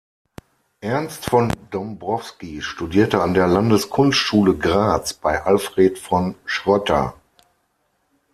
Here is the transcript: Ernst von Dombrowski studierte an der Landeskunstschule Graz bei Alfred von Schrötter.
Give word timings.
Ernst 0.79 1.25
von 1.25 1.53
Dombrowski 1.69 2.63
studierte 2.63 3.21
an 3.21 3.35
der 3.35 3.45
Landeskunstschule 3.45 4.57
Graz 4.57 5.13
bei 5.13 5.43
Alfred 5.43 5.99
von 5.99 6.33
Schrötter. 6.43 7.13